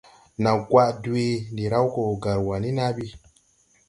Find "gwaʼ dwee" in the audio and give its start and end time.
0.69-1.35